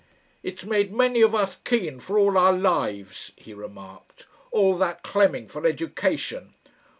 [0.41, 5.47] "It's made many of us keen for all our lives," he remarked, "all that clemming
[5.47, 6.55] for education.